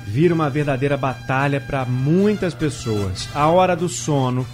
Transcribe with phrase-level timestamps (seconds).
[0.09, 3.29] vira uma verdadeira batalha para muitas pessoas.
[3.33, 4.45] A hora do sono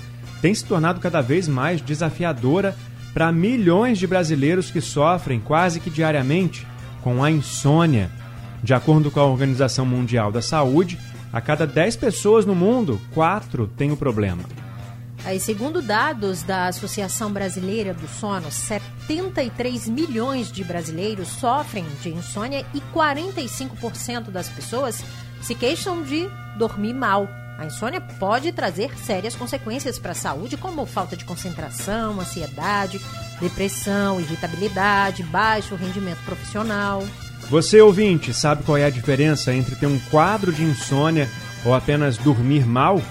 [0.42, 2.76] tem se tornado cada vez mais desafiadora
[3.14, 6.68] para milhões de brasileiros que sofrem quase que diariamente
[7.02, 8.12] com a insônia.
[8.62, 11.00] De acordo com a Organização Mundial da Saúde,
[11.32, 14.44] a cada 10 pessoas no mundo, 4 têm o problema.
[15.24, 22.66] Aí, segundo dados da Associação Brasileira do Sono, 73 milhões de brasileiros sofrem de insônia
[22.74, 25.04] e 45% das pessoas
[25.42, 27.30] se queixam de dormir mal.
[27.58, 33.00] A insônia pode trazer sérias consequências para a saúde, como falta de concentração, ansiedade,
[33.40, 37.04] depressão, irritabilidade, baixo rendimento profissional.
[37.50, 41.30] Você, ouvinte, sabe qual é a diferença entre ter um quadro de insônia
[41.64, 43.02] ou apenas dormir mal?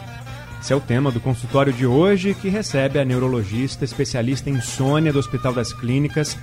[0.61, 5.13] Esse é o tema do consultório de hoje, que recebe a neurologista especialista em insônia
[5.13, 6.37] do Hospital das Clínicas,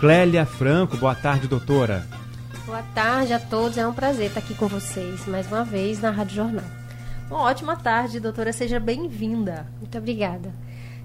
[0.00, 0.96] Clélia Franco.
[0.96, 2.06] Boa tarde, doutora.
[2.68, 6.10] Boa tarde a todos, é um prazer estar aqui com vocês mais uma vez na
[6.10, 6.66] Rádio Jornal.
[7.30, 9.66] Uma ótima tarde, doutora, seja bem-vinda.
[9.78, 10.52] Muito obrigada.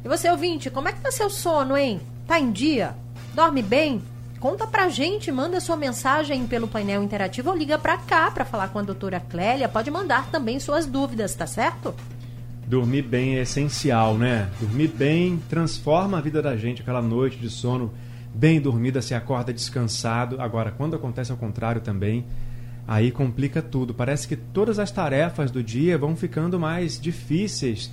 [0.04, 2.02] E você, ouvinte, como é que tá seu sono, hein?
[2.28, 2.94] Tá em dia?
[3.34, 4.02] Dorme bem?
[4.42, 8.68] Conta pra gente, manda sua mensagem pelo painel interativo ou liga pra cá pra falar
[8.68, 9.70] com a doutora Clélia.
[9.70, 11.96] Pode mandar também suas dúvidas, tá certo?
[12.68, 14.50] Dormir bem é essencial, né?
[14.60, 17.90] Dormir bem transforma a vida da gente, aquela noite de sono
[18.34, 20.42] bem dormida, se acorda descansado.
[20.42, 22.26] Agora, quando acontece ao contrário também,
[22.88, 23.94] aí complica tudo.
[23.94, 27.92] Parece que todas as tarefas do dia vão ficando mais difíceis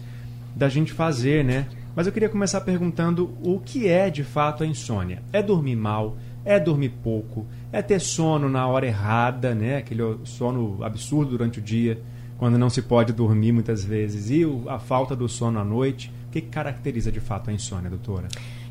[0.56, 1.66] da gente fazer, né?
[1.94, 5.22] Mas eu queria começar perguntando o que é de fato a insônia.
[5.32, 6.16] É dormir mal?
[6.44, 7.46] É dormir pouco?
[7.72, 9.76] É ter sono na hora errada, né?
[9.76, 12.00] Aquele sono absurdo durante o dia,
[12.38, 14.30] quando não se pode dormir muitas vezes.
[14.30, 16.12] E a falta do sono à noite.
[16.28, 18.28] O que caracteriza de fato a insônia, doutora?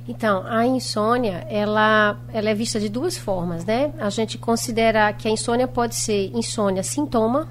[0.10, 3.94] Então, a insônia, ela, ela é vista de duas formas, né?
[4.00, 7.48] A gente considera que a insônia pode ser insônia sintoma,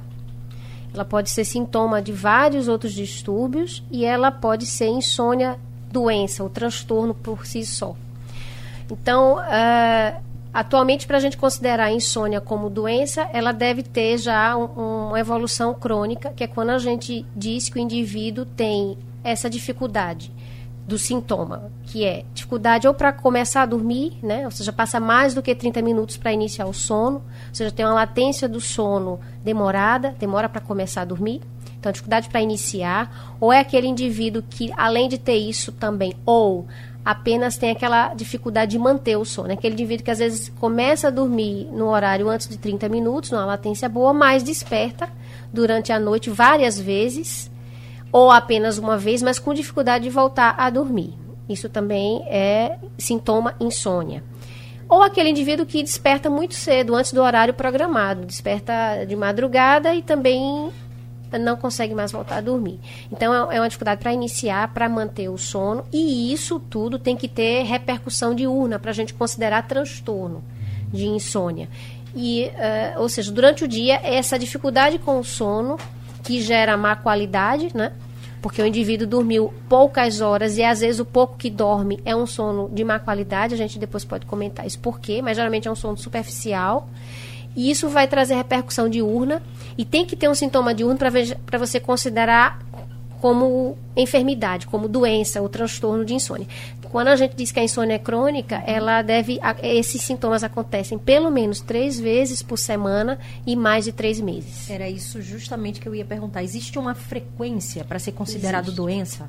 [0.93, 5.57] ela pode ser sintoma de vários outros distúrbios e ela pode ser insônia
[5.93, 7.95] doença, o transtorno por si só.
[8.91, 10.21] Então, uh,
[10.53, 15.21] atualmente, para a gente considerar a insônia como doença, ela deve ter já um, uma
[15.21, 20.33] evolução crônica, que é quando a gente diz que o indivíduo tem essa dificuldade
[20.89, 24.47] do sintoma, que é dificuldade ou para começar a dormir, né?
[24.47, 27.85] Ou seja, passa mais do que 30 minutos para iniciar o sono, ou seja, tem
[27.85, 31.43] uma latência do sono demorada, demora para começar a dormir.
[31.79, 36.67] Então, dificuldade para iniciar, ou é aquele indivíduo que, além de ter isso também, ou
[37.05, 39.53] apenas tem aquela dificuldade de manter o sono.
[39.53, 43.45] Aquele indivíduo que às vezes começa a dormir no horário antes de 30 minutos, numa
[43.45, 45.07] latência boa, mas desperta
[45.53, 47.51] durante a noite várias vezes
[48.13, 51.15] ou apenas uma vez, mas com dificuldade de voltar a dormir.
[51.49, 54.23] Isso também é sintoma insônia.
[54.89, 60.03] Ou aquele indivíduo que desperta muito cedo, antes do horário programado, desperta de madrugada e
[60.03, 60.71] também
[61.39, 62.81] não consegue mais voltar a dormir.
[63.13, 67.17] Então é, é uma dificuldade para iniciar, para manter o sono, e isso tudo tem
[67.17, 70.43] que ter repercussão diurna para a gente considerar transtorno
[70.91, 71.69] de insônia.
[72.15, 72.51] E,
[72.97, 75.77] uh, ou seja, durante o dia, essa dificuldade com o sono
[76.29, 77.91] que gera má qualidade, né?
[78.43, 82.27] Porque o indivíduo dormiu poucas horas e às vezes o pouco que dorme é um
[82.27, 83.55] sono de má qualidade.
[83.55, 86.87] A gente depois pode comentar isso por quê, mas geralmente é um sono superficial.
[87.57, 89.43] E isso vai trazer repercussão diurna
[89.79, 92.59] e tem que ter um sintoma diurno para você considerar
[93.23, 96.47] como enfermidade, como doença, o transtorno de insônia.
[96.91, 101.31] Quando a gente diz que a insônia é crônica, ela deve, esses sintomas acontecem pelo
[101.31, 104.71] menos três vezes por semana e mais de três meses.
[104.71, 106.43] Era isso justamente que eu ia perguntar.
[106.43, 108.77] Existe uma frequência para ser considerado Existe.
[108.77, 109.29] doença?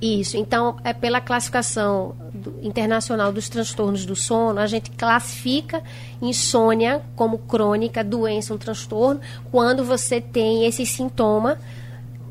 [0.00, 0.36] Isso.
[0.36, 5.82] Então, é pela classificação do, internacional dos transtornos do sono, a gente classifica
[6.20, 9.20] insônia como crônica, doença, um transtorno,
[9.50, 11.58] quando você tem esse sintoma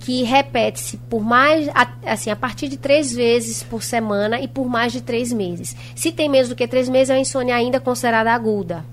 [0.04, 1.70] que repete-se por mais,
[2.06, 5.78] assim, a partir de três vezes por semana e por mais de três meses.
[5.96, 8.84] Se tem menos do que três meses, é uma insônia ainda considerada aguda.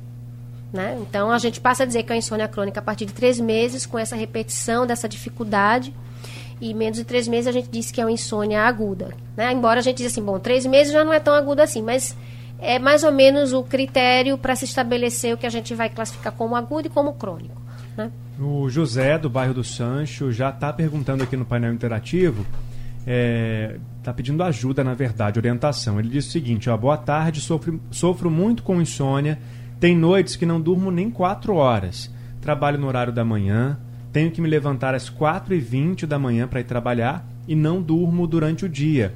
[0.72, 0.96] Né?
[1.00, 3.40] Então, a gente passa a dizer que é uma insônia crônica a partir de três
[3.40, 5.92] meses, com essa repetição dessa dificuldade.
[6.60, 9.12] E menos de três meses a gente diz que é uma insônia aguda.
[9.36, 9.50] Né?
[9.50, 12.16] Embora a gente diga assim, bom, três meses já não é tão aguda assim, mas
[12.60, 16.32] é mais ou menos o critério para se estabelecer o que a gente vai classificar
[16.32, 17.60] como agudo e como crônico.
[17.96, 18.12] Né?
[18.40, 22.46] O José, do bairro do Sancho, já está perguntando aqui no painel interativo,
[23.00, 26.00] está é, tá pedindo ajuda, na verdade, orientação.
[26.00, 29.38] Ele diz o seguinte: ó, boa tarde, sofro, sofro muito com insônia,
[29.78, 32.10] tem noites que não durmo nem quatro horas.
[32.40, 33.78] Trabalho no horário da manhã,
[34.10, 38.64] tenho que me levantar às 4h20 da manhã para ir trabalhar e não durmo durante
[38.64, 39.12] o dia.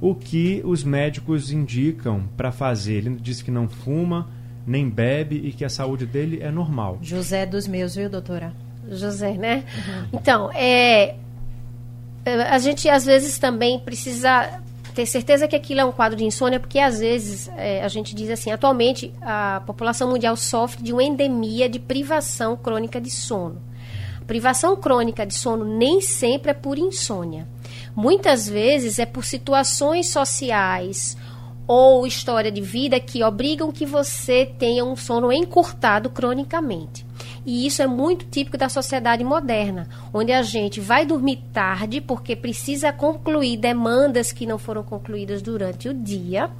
[0.00, 2.98] O que os médicos indicam para fazer?
[2.98, 4.28] Ele diz que não fuma,
[4.70, 6.98] nem bebe e que a saúde dele é normal.
[7.02, 8.54] José dos meus, viu, doutora?
[8.88, 9.64] José, né?
[9.76, 10.08] Uhum.
[10.12, 11.16] Então, é,
[12.24, 14.60] é, a gente às vezes também precisa
[14.94, 18.14] ter certeza que aquilo é um quadro de insônia, porque às vezes é, a gente
[18.14, 23.60] diz assim, atualmente a população mundial sofre de uma endemia de privação crônica de sono.
[24.20, 27.48] A privação crônica de sono nem sempre é por insônia.
[27.94, 31.16] Muitas vezes é por situações sociais
[31.72, 37.06] ou história de vida que obrigam que você tenha um sono encurtado cronicamente.
[37.46, 42.34] E isso é muito típico da sociedade moderna, onde a gente vai dormir tarde porque
[42.34, 46.50] precisa concluir demandas que não foram concluídas durante o dia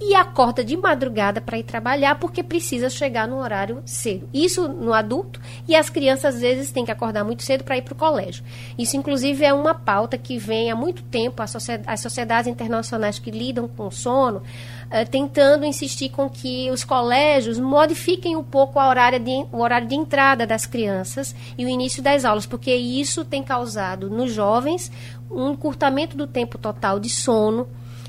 [0.00, 4.28] e acorda de madrugada para ir trabalhar porque precisa chegar no horário cedo.
[4.32, 7.82] Isso no adulto e as crianças às vezes têm que acordar muito cedo para ir
[7.82, 8.44] para o colégio.
[8.78, 13.66] Isso inclusive é uma pauta que vem há muito tempo as sociedades internacionais que lidam
[13.66, 14.42] com o sono
[14.86, 19.88] uh, tentando insistir com que os colégios modifiquem um pouco a horário de, o horário
[19.88, 24.90] de entrada das crianças e o início das aulas, porque isso tem causado nos jovens
[25.30, 27.66] um encurtamento do tempo total de sono.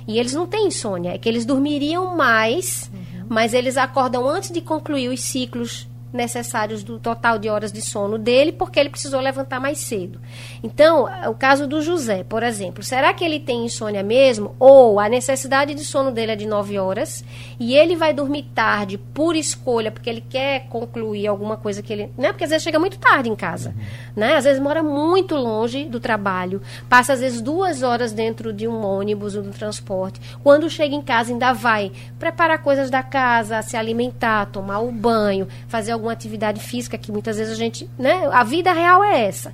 [0.08, 3.26] E eles não têm insônia, é que eles dormiriam mais, uhum.
[3.28, 8.18] mas eles acordam antes de concluir os ciclos necessários do total de horas de sono
[8.18, 10.20] dele, porque ele precisou levantar mais cedo.
[10.64, 14.56] Então, o caso do José, por exemplo, será que ele tem insônia mesmo?
[14.60, 17.24] Ou a necessidade de sono dele é de 9 horas
[17.60, 22.12] e ele vai dormir tarde por escolha, porque ele quer concluir alguma coisa que ele.
[22.18, 22.32] Né?
[22.32, 23.76] Porque às vezes chega muito tarde em casa.
[24.16, 24.36] Né?
[24.36, 28.84] Às vezes mora muito longe do trabalho, passa às vezes duas horas dentro de um
[28.86, 30.20] ônibus ou do transporte.
[30.44, 35.48] Quando chega em casa, ainda vai preparar coisas da casa, se alimentar, tomar o banho,
[35.68, 38.28] fazer alguma atividade física que muitas vezes a gente, né?
[38.32, 39.54] A vida real é essa.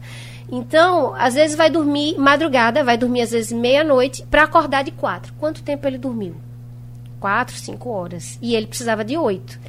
[0.52, 5.34] Então, às vezes vai dormir madrugada, vai dormir às vezes meia-noite para acordar de quatro.
[5.40, 6.36] Quanto tempo ele dormiu?
[7.20, 8.38] Quatro, cinco horas.
[8.42, 9.60] E ele precisava de oito.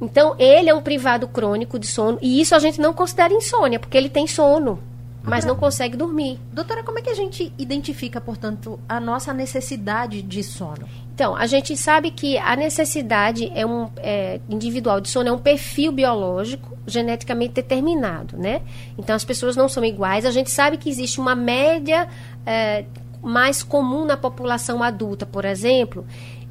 [0.00, 2.18] Então, ele é um privado crônico de sono.
[2.20, 4.78] E isso a gente não considera insônia, porque ele tem sono,
[5.22, 6.38] mas não consegue dormir.
[6.52, 10.88] Doutora, como é que a gente identifica, portanto, a nossa necessidade de sono?
[11.14, 15.38] Então, a gente sabe que a necessidade é um é, individual de sono é um
[15.38, 18.62] perfil biológico geneticamente determinado, né?
[18.96, 20.24] Então, as pessoas não são iguais.
[20.24, 22.08] A gente sabe que existe uma média
[22.46, 22.84] é,
[23.22, 26.06] mais comum na população adulta, por exemplo,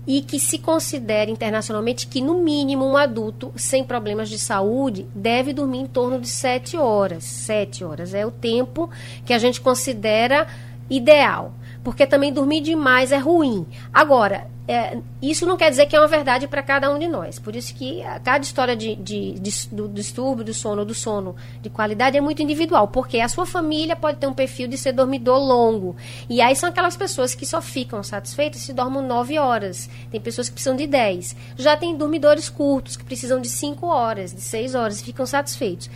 [0.08, 5.54] e que se considera internacionalmente que, no mínimo, um adulto sem problemas de saúde deve
[5.54, 7.24] dormir em torno de sete horas.
[7.24, 8.90] Sete horas é o tempo
[9.26, 10.48] que a gente considera
[10.90, 11.54] ideal.
[11.84, 13.66] Porque também dormir demais é ruim.
[13.94, 17.40] Agora, é, isso não quer dizer que é uma verdade para cada um de nós.
[17.40, 21.72] Por isso que cada história de, de, de, do distúrbio do sono do sono de
[21.72, 25.40] qualidade é muito individual, porque a sua família pode ter um perfil de ser dormidor
[25.40, 25.96] longo.
[26.30, 29.90] E aí são aquelas pessoas que só ficam satisfeitas se dormem 9 horas.
[30.12, 31.36] Tem pessoas que precisam de 10.
[31.58, 35.90] Já tem dormidores curtos, que precisam de 5 horas, de 6 horas, e ficam satisfeitos.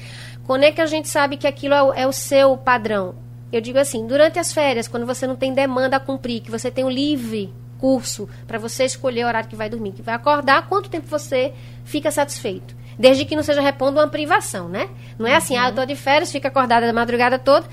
[0.48, 3.14] Quando é que a gente sabe que aquilo é o, é o seu padrão?
[3.56, 6.72] Eu digo assim, durante as férias, quando você não tem demanda a cumprir, que você
[6.72, 10.68] tem o livre curso para você escolher o horário que vai dormir, que vai acordar,
[10.68, 12.76] quanto tempo você fica satisfeito.
[12.98, 14.90] Desde que não seja repondo uma privação, né?
[15.20, 17.68] Não é assim, ah, eu tô de férias, fica acordada a madrugada toda.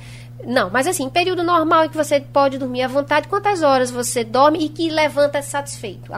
[0.44, 4.22] Não, mas assim, período normal em que você pode dormir à vontade, quantas horas você
[4.22, 6.12] dorme e que levanta satisfeito,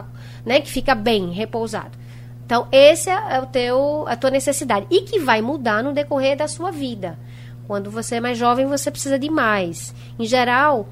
[0.45, 0.59] né?
[0.59, 1.97] Que fica bem, repousado.
[2.45, 4.87] Então, esse é o teu, a tua necessidade.
[4.89, 7.17] E que vai mudar no decorrer da sua vida.
[7.67, 9.93] Quando você é mais jovem, você precisa de mais.
[10.19, 10.87] Em geral,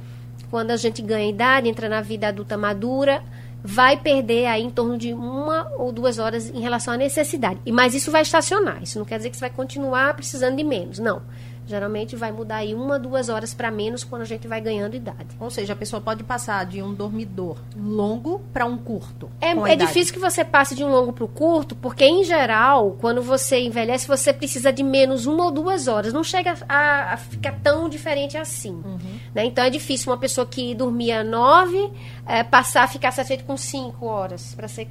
[0.49, 3.23] quando a gente ganha idade, entra na vida adulta madura,
[3.63, 7.59] vai perder aí em torno de uma ou duas horas em relação à necessidade.
[7.71, 8.81] Mas isso vai estacionar.
[8.81, 10.99] Isso não quer dizer que você vai continuar precisando de menos.
[10.99, 11.21] Não.
[11.65, 15.36] Geralmente vai mudar aí uma, duas horas para menos quando a gente vai ganhando idade.
[15.39, 19.30] Ou seja, a pessoa pode passar de um dormidor longo para um curto.
[19.39, 22.98] É, é difícil que você passe de um longo para o curto, porque em geral,
[23.00, 26.12] quando você envelhece, você precisa de menos uma ou duas horas.
[26.12, 28.74] Não chega a, a ficar tão diferente assim.
[28.74, 29.20] Uhum.
[29.34, 29.46] Né?
[29.46, 31.91] Então é difícil uma pessoa que dormia nove
[32.25, 34.53] é, passar a ficar satisfeito com cinco horas.
[34.56, 34.88] Para ser,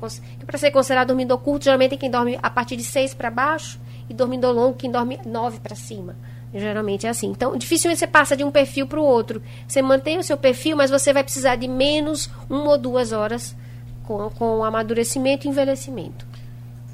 [0.57, 4.15] ser considerado dormidor curto, geralmente tem quem dorme a partir de seis para baixo e
[4.15, 6.17] dormidor longo quem dorme nove para cima.
[6.53, 7.29] Geralmente é assim.
[7.29, 9.41] Então, dificilmente você passa de um perfil para o outro.
[9.67, 13.55] Você mantém o seu perfil, mas você vai precisar de menos uma ou duas horas
[14.03, 16.27] com, com amadurecimento e envelhecimento.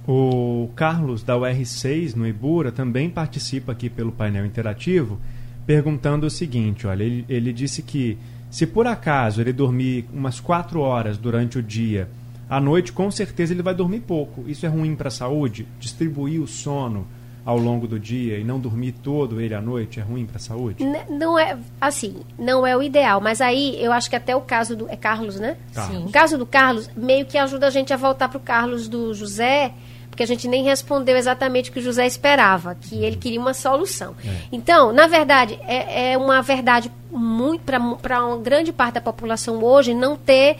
[0.07, 5.19] O Carlos, da UR6, no Ibura, também participa aqui pelo painel interativo,
[5.67, 8.19] perguntando o seguinte: olha, ele, ele disse que
[8.51, 12.09] se por acaso ele dormir umas quatro horas durante o dia,
[12.49, 14.45] à noite com certeza ele vai dormir pouco.
[14.47, 15.67] Isso é ruim para a saúde?
[15.81, 17.07] Distribuir o sono
[17.47, 20.41] ao longo do dia e não dormir todo ele à noite é ruim para a
[20.41, 20.83] saúde?
[20.83, 24.41] N não é assim, não é o ideal, mas aí eu acho que até o
[24.41, 25.57] caso do é Carlos, né?
[25.73, 25.97] Carlos.
[25.97, 26.05] Sim.
[26.07, 29.15] O caso do Carlos meio que ajuda a gente a voltar para o Carlos do
[29.15, 29.73] José,
[30.11, 33.55] porque a gente nem respondeu exatamente o que o José esperava, que ele queria uma
[33.55, 34.17] solução.
[34.25, 34.37] É.
[34.51, 37.79] Então, na verdade, é, é uma verdade muito para
[38.25, 40.57] uma grande parte da população hoje não ter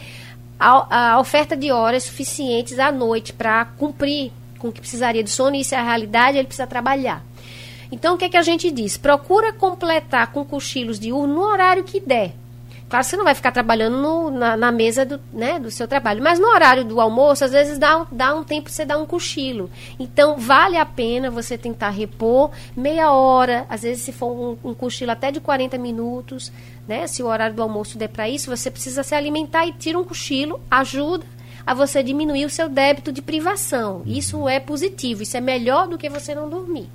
[0.57, 5.55] a, a oferta de horas suficientes à noite para cumprir com que precisaria de sono,
[5.55, 7.23] e isso é a realidade, ele precisa trabalhar.
[7.91, 8.97] Então, o que, é que a gente diz?
[8.97, 12.33] Procura completar com cochilos diurnos no horário que der.
[12.89, 15.89] Claro que você não vai ficar trabalhando no, na, na, mesa do, né, do seu
[15.89, 19.05] trabalho, mas no horário do almoço, às vezes dá, dá um tempo você dar um
[19.05, 19.69] cochilo.
[19.99, 24.73] Então, vale a pena você tentar repor meia hora, às vezes se for um, um
[24.73, 26.49] cochilo até de 40 minutos,
[26.87, 29.99] né, se o horário do almoço der para isso, você precisa se alimentar e tira
[29.99, 31.25] um cochilo, ajuda
[31.67, 34.01] a você diminuir o seu débito de privação.
[34.05, 36.87] Isso é positivo, isso é melhor do que você não dormir.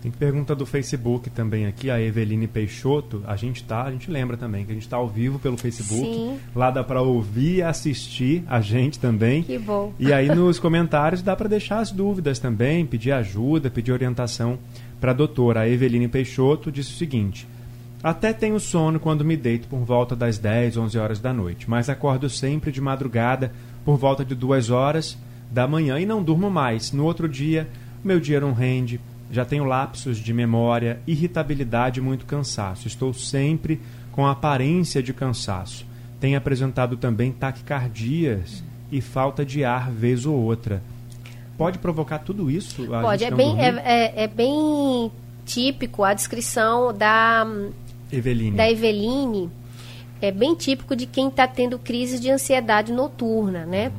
[0.00, 3.22] Tem pergunta do Facebook também aqui, a Eveline Peixoto.
[3.26, 6.00] A gente tá, a gente lembra também que a gente está ao vivo pelo Facebook.
[6.00, 6.38] Sim.
[6.56, 9.42] Lá dá para ouvir e assistir a gente também.
[9.42, 9.92] Que bom.
[9.98, 14.58] E aí nos comentários dá para deixar as dúvidas também, pedir ajuda, pedir orientação
[14.98, 15.60] para a doutora.
[15.60, 17.46] A Eveline Peixoto disse o seguinte:
[18.02, 21.90] Até tenho sono quando me deito por volta das 10, 11 horas da noite, mas
[21.90, 23.52] acordo sempre de madrugada
[23.84, 25.18] por volta de 2 horas
[25.50, 26.92] da manhã e não durmo mais.
[26.92, 27.68] No outro dia,
[28.02, 28.98] meu dia não rende,
[29.30, 32.88] já tenho lapsos de memória, irritabilidade e muito cansaço.
[32.88, 33.80] Estou sempre
[34.12, 35.86] com aparência de cansaço.
[36.18, 40.82] Tenho apresentado também taquicardias e falta de ar vez ou outra.
[41.56, 42.86] Pode provocar tudo isso?
[42.86, 45.12] Pode, é bem, é, é, é, bem
[45.44, 47.46] típico a descrição da
[48.12, 48.56] Eveline.
[48.56, 49.50] da Eveline.
[50.22, 53.90] É bem típico de quem está tendo crise de ansiedade noturna, né?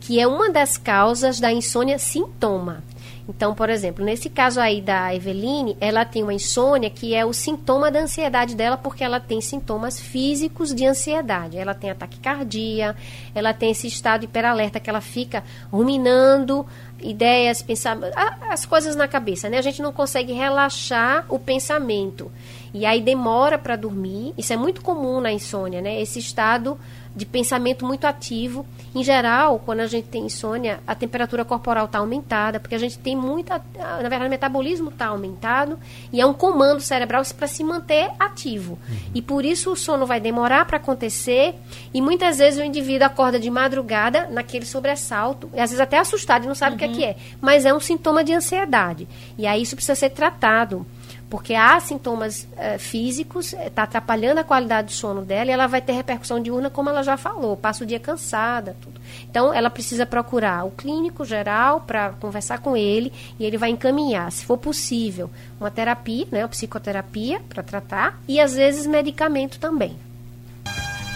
[0.00, 2.82] Que é uma das causas da insônia sintoma.
[3.28, 7.32] Então, por exemplo, nesse caso aí da Eveline, ela tem uma insônia que é o
[7.34, 11.58] sintoma da ansiedade dela, porque ela tem sintomas físicos de ansiedade.
[11.58, 12.98] Ela tem ataque cardíaco,
[13.34, 16.64] ela tem esse estado hiperalerta que ela fica ruminando
[17.02, 18.16] ideias, pensamentos,
[18.50, 19.58] as coisas na cabeça, né?
[19.58, 22.32] A gente não consegue relaxar o pensamento.
[22.72, 24.34] E aí demora para dormir.
[24.36, 26.00] Isso é muito comum na insônia, né?
[26.00, 26.78] Esse estado
[27.18, 28.64] de pensamento muito ativo.
[28.94, 32.98] Em geral, quando a gente tem insônia, a temperatura corporal está aumentada, porque a gente
[32.98, 33.60] tem muita.
[33.76, 35.78] Na verdade, o metabolismo está aumentado
[36.12, 38.78] e é um comando cerebral para se manter ativo.
[38.88, 38.96] Uhum.
[39.14, 41.54] E por isso o sono vai demorar para acontecer
[41.92, 46.44] e muitas vezes o indivíduo acorda de madrugada naquele sobressalto, e às vezes até assustado
[46.44, 46.76] e não sabe uhum.
[46.76, 47.16] o que é que é.
[47.40, 49.08] Mas é um sintoma de ansiedade.
[49.36, 50.86] E aí isso precisa ser tratado
[51.30, 55.82] porque há sintomas uh, físicos, está atrapalhando a qualidade do sono dela e ela vai
[55.82, 58.98] ter repercussão diurna, como ela já falou, passa o dia cansada, tudo.
[59.28, 64.32] Então, ela precisa procurar o clínico geral para conversar com ele e ele vai encaminhar,
[64.32, 65.30] se for possível,
[65.60, 69.96] uma terapia, né, uma psicoterapia para tratar e às vezes medicamento também.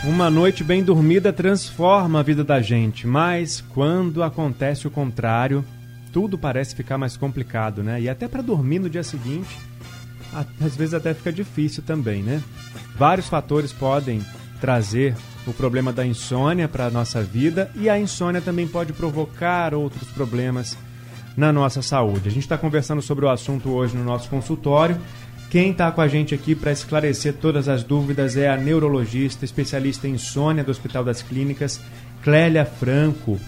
[0.04, 5.64] Uma noite bem dormida transforma a vida da gente, mas quando acontece o contrário,
[6.12, 8.00] tudo parece ficar mais complicado, né?
[8.00, 9.56] E até para dormir no dia seguinte
[10.32, 12.42] às vezes até fica difícil também, né?
[12.96, 14.24] Vários fatores podem
[14.60, 15.14] trazer
[15.46, 20.08] o problema da insônia para a nossa vida e a insônia também pode provocar outros
[20.10, 20.76] problemas
[21.36, 22.28] na nossa saúde.
[22.28, 24.98] A gente está conversando sobre o assunto hoje no nosso consultório.
[25.50, 30.08] Quem está com a gente aqui para esclarecer todas as dúvidas é a neurologista, especialista
[30.08, 31.80] em insônia do Hospital das Clínicas,
[32.22, 33.38] Clélia Franco.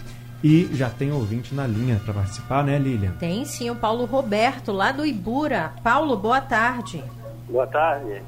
[0.43, 3.13] E já tem ouvinte na linha para participar, né, Lilian?
[3.13, 5.73] Tem sim, o Paulo Roberto, lá do Ibura.
[5.83, 7.03] Paulo, boa tarde.
[7.49, 8.21] Boa tarde.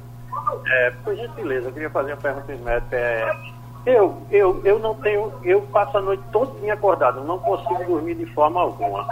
[0.66, 2.96] É, por gentileza, eu queria fazer uma pergunta médica.
[2.96, 3.30] É,
[3.86, 8.26] eu, eu, eu não tenho, eu passo a noite todinha acordado, não consigo dormir de
[8.26, 9.06] forma alguma.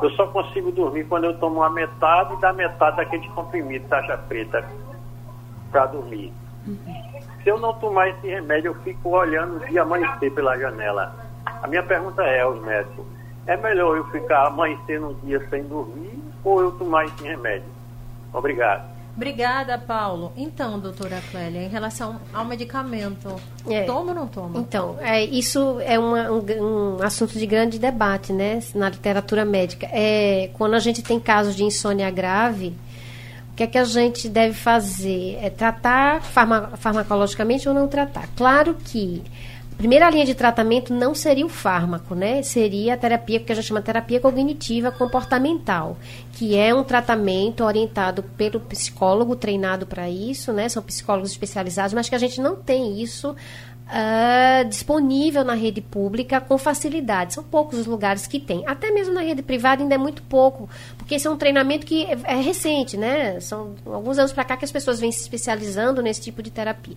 [0.00, 4.64] Eu só consigo dormir quando eu tomo a metade da metade daquele comprimido taxa preta
[5.70, 6.32] para dormir.
[6.66, 6.78] Uhum.
[7.42, 11.14] Se eu não tomar esse remédio, eu fico olhando o dia amanhecer pela janela.
[11.64, 13.06] A minha pergunta é aos médicos:
[13.46, 17.64] é melhor eu ficar amanhecendo um dia sem dormir ou eu tomar esse remédio?
[18.34, 18.92] Obrigado.
[19.16, 20.30] Obrigada, Paulo.
[20.36, 23.34] Então, doutora Clélia, em relação ao medicamento,
[23.66, 24.58] é, toma ou não toma?
[24.58, 29.88] Então, é, isso é uma, um, um, assunto de grande debate, né, na literatura médica.
[29.90, 32.74] É, quando a gente tem casos de insônia grave,
[33.52, 35.38] o que é que a gente deve fazer?
[35.40, 38.28] É tratar farma, farmacologicamente ou não tratar?
[38.36, 39.22] Claro que
[39.76, 42.42] primeira linha de tratamento não seria o fármaco, né?
[42.42, 45.96] Seria a terapia que a gente chama de terapia cognitiva comportamental,
[46.32, 50.68] que é um tratamento orientado pelo psicólogo treinado para isso, né?
[50.68, 53.34] São psicólogos especializados, mas que a gente não tem isso
[53.84, 57.34] Uh, disponível na rede pública com facilidade.
[57.34, 58.66] São poucos os lugares que tem.
[58.66, 60.70] Até mesmo na rede privada ainda é muito pouco,
[61.04, 63.38] porque esse é um treinamento que é, é recente, né?
[63.38, 66.96] São alguns anos para cá que as pessoas vêm se especializando nesse tipo de terapia.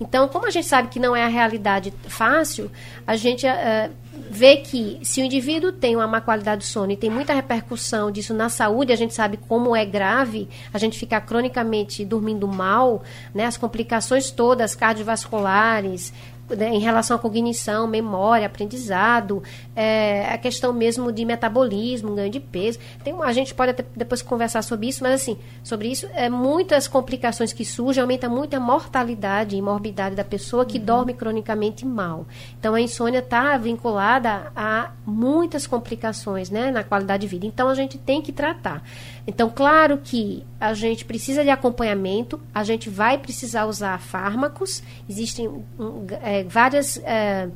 [0.00, 2.70] Então, como a gente sabe que não é a realidade fácil,
[3.06, 3.90] a gente uh,
[4.30, 8.10] vê que se o indivíduo tem uma má qualidade do sono e tem muita repercussão
[8.10, 13.02] disso na saúde, a gente sabe como é grave a gente ficar cronicamente dormindo mal,
[13.34, 13.44] né?
[13.44, 16.10] As complicações todas cardiovasculares,
[16.50, 19.42] né, em relação à cognição, memória, aprendizado,
[19.74, 22.78] é, a questão mesmo de metabolismo, ganho de peso.
[23.02, 26.86] Tem, a gente pode até depois conversar sobre isso, mas assim, sobre isso, é, muitas
[26.86, 30.84] complicações que surgem, aumenta muito a mortalidade e morbidade da pessoa que uhum.
[30.84, 32.26] dorme cronicamente mal.
[32.58, 37.46] Então, a insônia está vinculada a muitas complicações né, na qualidade de vida.
[37.46, 38.82] Então, a gente tem que tratar.
[39.26, 45.48] Então, claro que a gente precisa de acompanhamento, a gente vai precisar usar fármacos, existem
[45.48, 47.48] um, é, várias, é,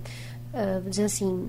[0.52, 1.48] é, assim,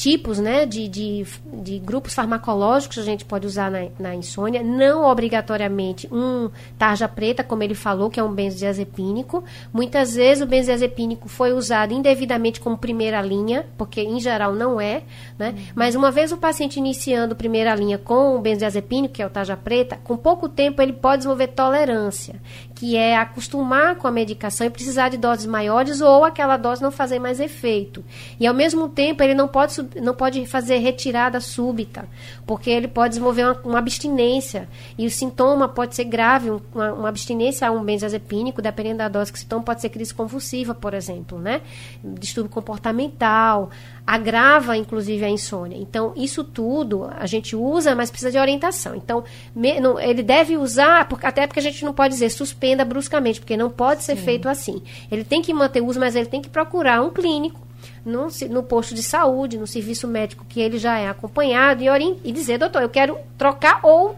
[0.00, 5.04] tipos né, de, de, de, grupos farmacológicos a gente pode usar na, na, insônia, não
[5.04, 9.44] obrigatoriamente um tarja preta, como ele falou, que é um benzodiazepínico.
[9.70, 15.02] Muitas vezes o benzodiazepínico foi usado indevidamente como primeira linha, porque em geral não é,
[15.38, 15.50] né?
[15.50, 15.64] Uhum.
[15.74, 19.54] Mas uma vez o paciente iniciando primeira linha com o benzodiazepínico, que é o tarja
[19.54, 22.40] preta, com pouco tempo ele pode desenvolver tolerância,
[22.80, 26.90] que é acostumar com a medicação e precisar de doses maiores ou aquela dose não
[26.90, 28.02] fazer mais efeito.
[28.40, 32.08] E ao mesmo tempo ele não pode não pode fazer retirada súbita,
[32.46, 34.66] porque ele pode desenvolver uma, uma abstinência.
[34.96, 39.30] E o sintoma pode ser grave, uma, uma, abstinência a um benzodiazepínico, dependendo da dose
[39.30, 41.60] que se toma, pode ser crise convulsiva, por exemplo, né?
[42.02, 43.68] Distúrbio comportamental,
[44.10, 45.78] agrava inclusive a insônia.
[45.78, 48.96] Então, isso tudo a gente usa, mas precisa de orientação.
[48.96, 49.22] Então,
[49.54, 53.38] me, não, ele deve usar, porque, até porque a gente não pode dizer suspenda bruscamente,
[53.38, 54.24] porque não pode ser Sim.
[54.24, 54.82] feito assim.
[55.12, 57.60] Ele tem que manter o uso, mas ele tem que procurar um clínico
[58.04, 61.86] no, no posto de saúde, no serviço médico que ele já é acompanhado e,
[62.24, 64.16] e dizer, doutor, eu quero trocar ou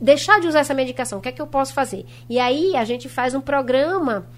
[0.00, 2.06] deixar de usar essa medicação, o que é que eu posso fazer?
[2.30, 4.28] E aí a gente faz um programa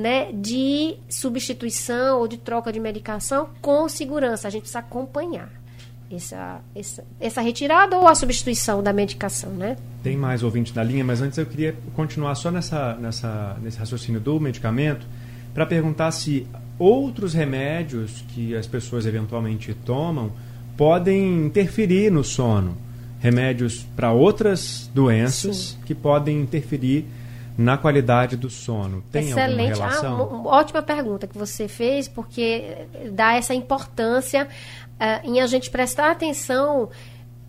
[0.00, 4.48] né, de substituição ou de troca de medicação com segurança.
[4.48, 5.50] A gente precisa acompanhar
[6.10, 9.76] essa, essa, essa retirada ou a substituição da medicação, né?
[10.02, 14.20] Tem mais ouvinte na linha, mas antes eu queria continuar só nessa, nessa, nesse raciocínio
[14.20, 15.06] do medicamento
[15.54, 16.46] para perguntar se
[16.78, 20.32] outros remédios que as pessoas eventualmente tomam
[20.76, 22.76] podem interferir no sono.
[23.20, 25.76] Remédios para outras doenças Sim.
[25.84, 27.04] que podem interferir
[27.60, 29.02] na qualidade do sono.
[29.12, 29.72] Tem Excelente.
[29.72, 30.42] alguma relação?
[30.46, 36.10] Ah, ótima pergunta que você fez, porque dá essa importância uh, em a gente prestar
[36.10, 36.88] atenção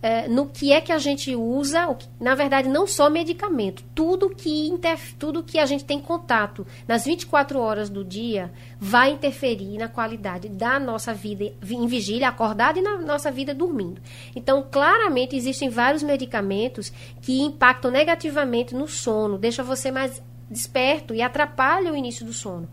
[0.01, 4.29] é, no que é que a gente usa, que, na verdade, não só medicamento, tudo
[4.29, 9.77] que, inter, tudo que a gente tem contato nas 24 horas do dia vai interferir
[9.77, 14.01] na qualidade da nossa vida em vigília, acordada e na nossa vida dormindo.
[14.35, 21.21] Então, claramente, existem vários medicamentos que impactam negativamente no sono, deixa você mais desperto e
[21.21, 22.67] atrapalham o início do sono.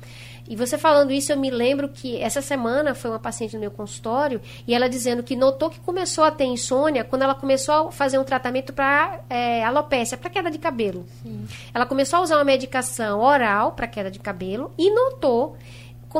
[0.48, 3.70] E você falando isso, eu me lembro que essa semana foi uma paciente no meu
[3.70, 7.92] consultório e ela dizendo que notou que começou a ter insônia quando ela começou a
[7.92, 11.04] fazer um tratamento para é, alopécia, para queda de cabelo.
[11.22, 11.46] Sim.
[11.74, 15.56] Ela começou a usar uma medicação oral para queda de cabelo e notou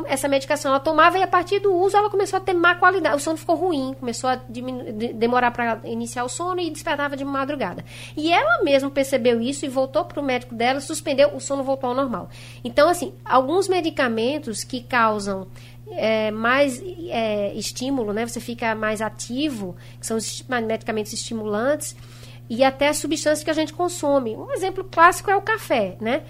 [0.06, 3.16] essa medicação ela tomava e a partir do uso ela começou a ter má qualidade.
[3.16, 4.36] O sono ficou ruim, começou a
[5.14, 7.84] demorar para iniciar o sono e despertava de madrugada.
[8.16, 11.90] E ela mesma percebeu isso e voltou para o médico dela, suspendeu, o sono voltou
[11.90, 12.28] ao normal.
[12.62, 15.46] Então, assim, alguns medicamentos que causam
[15.90, 18.26] é, mais é, estímulo, né?
[18.26, 21.96] Você fica mais ativo, que são os medicamentos estimulantes,
[22.48, 24.36] e até substâncias que a gente consome.
[24.36, 26.22] Um exemplo clássico é o café, né?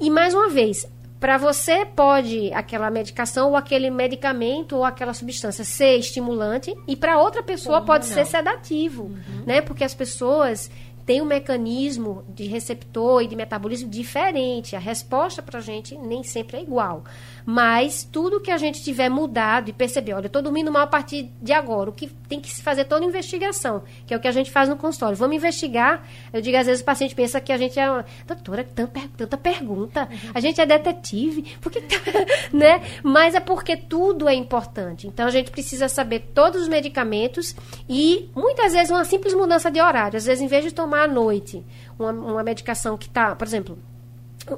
[0.00, 0.86] E mais uma vez,
[1.24, 7.18] para você pode aquela medicação ou aquele medicamento ou aquela substância ser estimulante e para
[7.18, 8.12] outra pessoa pode não.
[8.12, 9.44] ser sedativo, uhum.
[9.46, 9.62] né?
[9.62, 10.70] Porque as pessoas
[11.04, 14.74] tem um mecanismo de receptor e de metabolismo diferente.
[14.74, 17.04] A resposta para a gente nem sempre é igual.
[17.44, 20.86] Mas tudo que a gente tiver mudado e perceber, olha, eu estou dormindo mal a
[20.86, 24.28] partir de agora, o que tem que se fazer toda investigação, que é o que
[24.28, 25.16] a gente faz no consultório.
[25.16, 26.06] Vamos investigar.
[26.32, 28.04] Eu digo, às vezes o paciente pensa que a gente é uma.
[28.26, 30.08] Doutora, tanta, tanta pergunta.
[30.34, 31.56] A gente é detetive.
[31.60, 31.82] Por que.
[31.82, 31.96] Tá,
[32.52, 32.80] né?
[33.02, 35.06] Mas é porque tudo é importante.
[35.06, 37.54] Então a gente precisa saber todos os medicamentos
[37.86, 40.16] e muitas vezes uma simples mudança de horário.
[40.16, 41.64] Às vezes, em vez de tomar à noite
[41.98, 43.78] uma, uma medicação que está, por exemplo,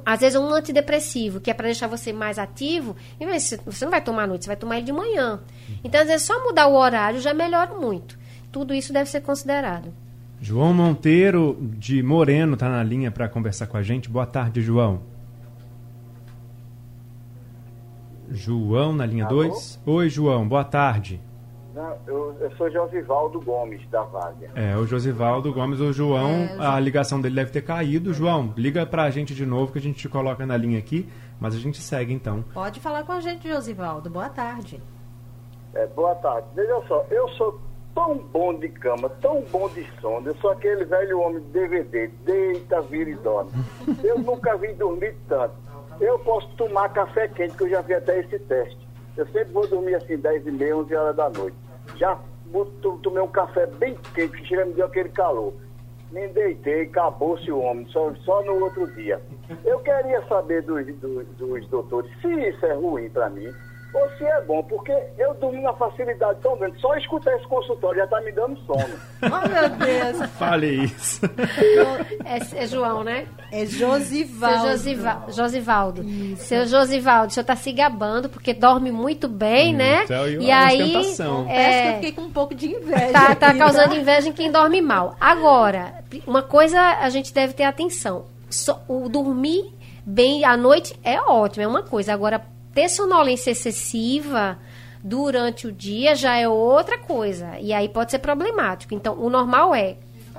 [0.05, 4.01] às vezes um antidepressivo, que é para deixar você mais ativo, e você não vai
[4.01, 5.39] tomar à noite, você vai tomar ele de manhã.
[5.83, 8.17] Então, às vezes, só mudar o horário já melhora muito.
[8.51, 9.93] Tudo isso deve ser considerado.
[10.39, 14.09] João Monteiro de Moreno está na linha para conversar com a gente.
[14.09, 15.01] Boa tarde, João.
[18.29, 19.79] João na linha 2.
[19.85, 21.19] Oi, João, boa tarde.
[21.77, 24.49] Não, eu, eu sou Josivaldo Gomes, da Vaga.
[24.55, 28.11] É, o Josivaldo Gomes, o João, é, a ligação dele deve ter caído.
[28.15, 31.07] João, liga pra gente de novo que a gente te coloca na linha aqui,
[31.39, 32.43] mas a gente segue então.
[32.51, 34.09] Pode falar com a gente, Josivaldo.
[34.09, 34.81] Boa tarde.
[35.75, 36.47] É, boa tarde.
[36.55, 37.61] Veja só, eu sou
[37.93, 40.27] tão bom de cama, tão bom de sono.
[40.27, 43.51] Eu sou aquele velho homem de DVD, deita, vira e dorme.
[44.03, 45.53] Eu nunca vi dormir tanto.
[46.01, 48.87] Eu posso tomar café quente, que eu já vi até esse teste.
[49.15, 52.19] Eu sempre vou dormir assim, 10 e meia, 11 horas da noite já
[53.03, 55.53] tomei um café bem quente, que chega me deu aquele calor.
[56.11, 59.21] Me deitei, acabou-se o homem, só, só no outro dia.
[59.65, 63.53] Eu queria saber dos, dos, dos doutores se isso é ruim para mim
[63.93, 66.79] ou se é bom, porque eu dormi uma facilidade tão grande.
[66.79, 68.99] Só escutar esse consultório já está me dando sono.
[69.23, 70.29] oh, meu Deus.
[70.31, 71.21] Fale isso.
[72.25, 73.25] É, é, João, né?
[73.51, 74.57] É Josivaldo.
[74.59, 76.03] Seu Josiva, Josivaldo.
[76.03, 76.43] Isso.
[76.43, 80.03] Seu Josivaldo, o senhor está se gabando porque dorme muito bem, hum, né?
[80.03, 80.95] Então, e aí.
[81.49, 83.11] É, que eu fiquei com um pouco de inveja.
[83.11, 85.15] Tá, tá causando inveja em quem dorme mal.
[85.19, 88.25] Agora, uma coisa a gente deve ter atenção.
[88.49, 89.73] So, o dormir
[90.05, 92.13] bem à noite é ótimo, é uma coisa.
[92.13, 92.41] Agora,
[92.77, 94.59] ter sonolência excessiva
[95.03, 97.57] durante o dia já é outra coisa.
[97.59, 98.93] E aí pode ser problemático.
[98.93, 99.95] Então, o normal é,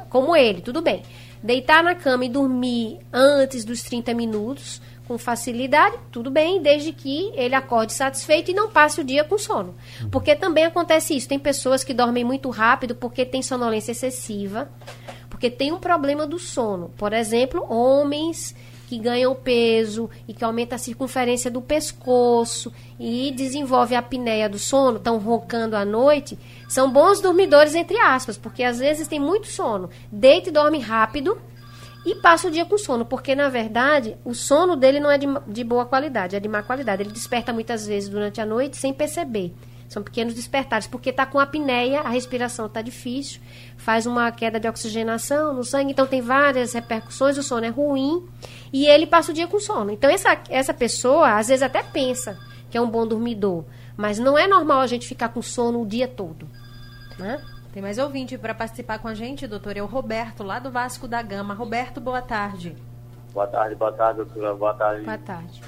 [0.08, 1.02] como ele, tudo bem.
[1.42, 7.32] Deitar na cama e dormir antes dos 30 minutos, com facilidade, tudo bem, desde que
[7.34, 9.74] ele acorde satisfeito e não passe o dia com sono.
[10.08, 11.28] Porque também acontece isso.
[11.28, 14.70] Tem pessoas que dormem muito rápido porque tem sonolência excessiva,
[15.28, 16.90] porque tem um problema do sono.
[16.96, 18.54] Por exemplo, homens
[18.88, 24.58] que ganham peso e que aumenta a circunferência do pescoço e desenvolve a apneia do
[24.58, 29.46] sono, estão roncando à noite, são bons dormidores, entre aspas, porque às vezes tem muito
[29.46, 29.90] sono.
[30.10, 31.38] Deita e dorme rápido
[32.06, 35.26] e passa o dia com sono, porque na verdade o sono dele não é de,
[35.46, 37.02] de boa qualidade, é de má qualidade.
[37.02, 39.52] Ele desperta muitas vezes durante a noite sem perceber.
[39.88, 43.40] São pequenos despertares, porque está com apneia, a respiração está difícil,
[43.76, 48.28] faz uma queda de oxigenação no sangue, então tem várias repercussões, o sono é ruim
[48.70, 49.90] e ele passa o dia com sono.
[49.90, 52.38] Então essa, essa pessoa às vezes até pensa
[52.70, 53.64] que é um bom dormidor,
[53.96, 56.46] mas não é normal a gente ficar com sono o dia todo.
[57.18, 57.42] Né?
[57.72, 61.08] Tem mais ouvinte para participar com a gente, doutor, é o Roberto, lá do Vasco
[61.08, 61.54] da Gama.
[61.54, 62.76] Roberto, boa tarde.
[63.32, 64.54] Boa tarde, boa tarde, doutora.
[64.54, 65.04] Boa tarde.
[65.04, 65.62] Boa tarde.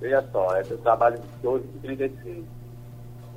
[0.00, 2.57] Veja só, eu trabalho de 12 e 35.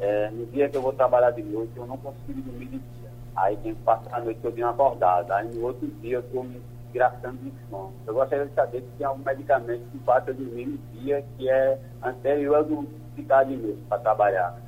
[0.01, 3.09] É, no dia que eu vou trabalhar de noite, eu não consigo dormir de dia.
[3.35, 5.31] Aí tenho que passar a noite todinha acordado.
[5.31, 7.93] Aí no outro dia eu estou me desgraçando de sono.
[8.05, 11.79] Eu gostaria de saber se tem algum medicamento que faça dormir no dia que é
[12.03, 12.85] anterior a não
[13.15, 14.59] ficar de noite para trabalhar.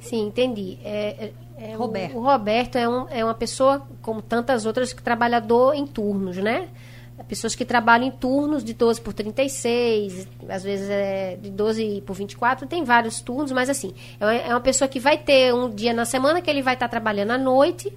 [0.00, 0.78] Sim, entendi.
[0.84, 2.16] É, é, é Roberto.
[2.16, 6.36] O, o, Roberto é, um, é uma pessoa, como tantas outras, que trabalhador em turnos,
[6.36, 6.68] né?
[7.24, 12.14] Pessoas que trabalham em turnos de 12 por 36, às vezes é de 12 por
[12.14, 16.04] 24, tem vários turnos, mas assim, é uma pessoa que vai ter um dia na
[16.04, 17.92] semana que ele vai estar trabalhando à noite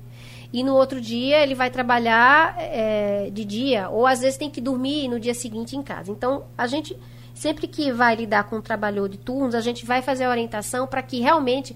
[0.51, 4.59] e no outro dia ele vai trabalhar é, de dia, ou às vezes tem que
[4.59, 6.11] dormir no dia seguinte em casa.
[6.11, 6.97] Então, a gente,
[7.33, 10.87] sempre que vai lidar com um trabalhador de turnos, a gente vai fazer a orientação
[10.87, 11.75] para que realmente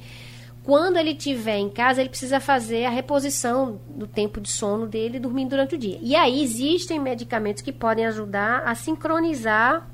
[0.63, 5.19] quando ele estiver em casa, ele precisa fazer a reposição do tempo de sono dele
[5.19, 5.99] dormindo durante o dia.
[6.01, 9.85] E aí existem medicamentos que podem ajudar a sincronizar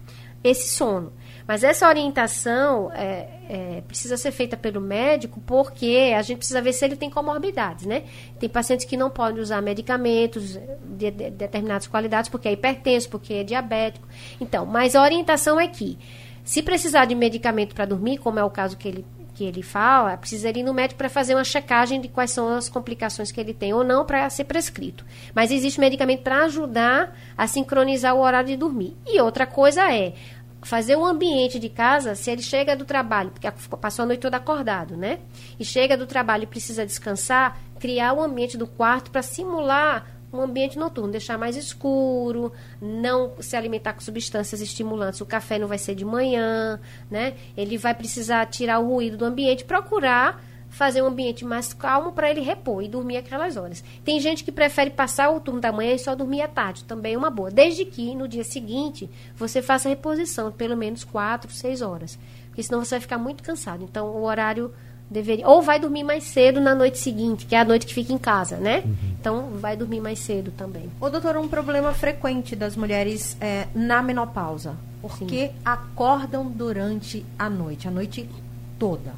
[0.44, 1.12] esse sono.
[1.48, 6.74] Mas essa orientação é, é, precisa ser feita pelo médico porque a gente precisa ver
[6.74, 8.04] se ele tem comorbidades, né?
[8.40, 13.34] Tem pacientes que não podem usar medicamentos de, de determinadas qualidades porque é hipertenso, porque
[13.34, 14.08] é diabético.
[14.40, 15.98] Então, mas a orientação é que
[16.44, 19.06] se precisar de medicamento para dormir, como é o caso que ele
[19.40, 22.68] que ele fala, precisaria ir no médico para fazer uma checagem de quais são as
[22.68, 25.06] complicações que ele tem ou não para ser prescrito.
[25.34, 28.98] Mas existe medicamento para ajudar a sincronizar o horário de dormir.
[29.08, 30.14] E outra coisa é
[30.62, 33.50] fazer um ambiente de casa, se ele chega do trabalho, porque
[33.80, 35.20] passou a noite toda acordado, né?
[35.58, 40.06] E chega do trabalho e precisa descansar, criar o um ambiente do quarto para simular
[40.32, 45.22] um ambiente noturno, deixar mais escuro, não se alimentar com substâncias estimulantes.
[45.22, 47.36] O café não vai ser de manhã, né?
[47.58, 52.30] Ele vai precisar tirar o ruído do ambiente, procurar fazer um ambiente mais calmo para
[52.30, 53.84] ele repor e dormir aquelas horas.
[54.06, 57.16] Tem gente que prefere passar o turno da manhã e só dormir à tarde, também
[57.16, 57.50] é uma boa.
[57.50, 62.20] Desde que no dia seguinte você faça a reposição, pelo menos 4, 6 horas.
[62.48, 63.84] Porque senão você vai ficar muito cansado.
[63.84, 64.74] Então o horário
[65.10, 68.14] Deveria, ou vai dormir mais cedo na noite seguinte, que é a noite que fica
[68.14, 68.84] em casa, né?
[68.86, 68.96] Uhum.
[69.20, 70.90] Então, vai dormir mais cedo também.
[71.02, 74.76] Ô, doutor, um problema frequente das mulheres é, na menopausa.
[75.02, 75.54] Porque Sim.
[75.64, 78.30] acordam durante a noite, a noite
[78.78, 79.14] toda.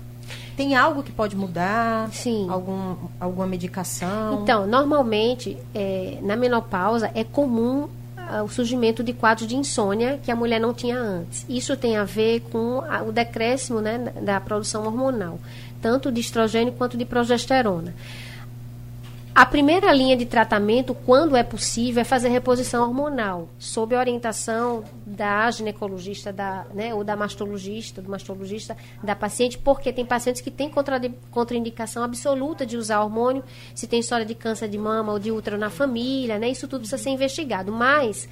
[0.56, 2.10] Tem algo que pode mudar?
[2.12, 2.48] Sim.
[2.50, 4.42] Algum, alguma medicação?
[4.42, 7.90] Então, normalmente, é, na menopausa, é comum
[8.32, 11.46] uh, o surgimento de quadros de insônia que a mulher não tinha antes.
[11.50, 15.40] Isso tem a ver com a, o decréscimo né, da produção hormonal,
[15.82, 17.94] tanto de estrogênio quanto de progesterona.
[19.34, 25.50] A primeira linha de tratamento, quando é possível, é fazer reposição hormonal, sob orientação da
[25.50, 30.70] ginecologista da, né, ou da mastologista, do mastologista da paciente, porque tem pacientes que têm
[31.32, 33.42] contraindicação absoluta de usar hormônio,
[33.74, 36.82] se tem história de câncer de mama ou de útero na família, né, isso tudo
[36.82, 37.72] precisa ser investigado.
[37.72, 38.28] Mas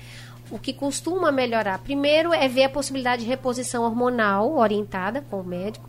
[0.52, 5.44] o que costuma melhorar, primeiro, é ver a possibilidade de reposição hormonal orientada com o
[5.46, 5.89] médico,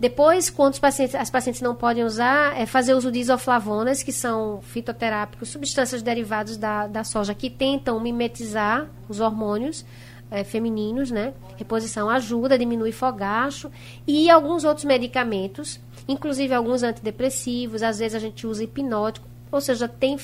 [0.00, 4.62] depois, quando pacientes, as pacientes não podem usar, é fazer uso de isoflavonas, que são
[4.62, 9.84] fitoterápicos, substâncias derivadas da, da soja, que tentam mimetizar os hormônios
[10.30, 11.34] é, femininos, né?
[11.58, 13.70] Reposição ajuda, diminui fogacho.
[14.06, 19.86] E alguns outros medicamentos, inclusive alguns antidepressivos, às vezes a gente usa hipnótico, ou seja,
[19.86, 20.16] tem